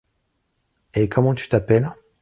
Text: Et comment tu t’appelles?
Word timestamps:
Et 0.95 1.09
comment 1.09 1.35
tu 1.35 1.47
t’appelles? 1.47 1.91